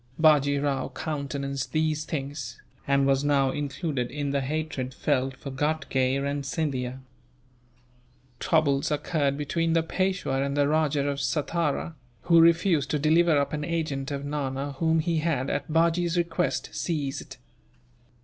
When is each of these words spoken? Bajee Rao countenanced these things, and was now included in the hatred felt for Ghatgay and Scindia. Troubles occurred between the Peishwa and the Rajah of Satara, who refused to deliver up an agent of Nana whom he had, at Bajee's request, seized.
Bajee 0.19 0.57
Rao 0.57 0.89
countenanced 0.89 1.73
these 1.73 2.05
things, 2.05 2.59
and 2.87 3.05
was 3.05 3.23
now 3.23 3.51
included 3.51 4.09
in 4.09 4.31
the 4.31 4.41
hatred 4.41 4.95
felt 4.95 5.37
for 5.37 5.51
Ghatgay 5.51 6.15
and 6.17 6.43
Scindia. 6.43 7.01
Troubles 8.39 8.89
occurred 8.89 9.37
between 9.37 9.73
the 9.73 9.83
Peishwa 9.83 10.43
and 10.43 10.57
the 10.57 10.67
Rajah 10.67 11.05
of 11.07 11.19
Satara, 11.19 11.93
who 12.23 12.41
refused 12.41 12.89
to 12.89 12.97
deliver 12.97 13.37
up 13.37 13.53
an 13.53 13.63
agent 13.63 14.09
of 14.09 14.25
Nana 14.25 14.71
whom 14.79 15.01
he 15.01 15.17
had, 15.19 15.51
at 15.51 15.71
Bajee's 15.71 16.17
request, 16.17 16.69
seized. 16.73 17.37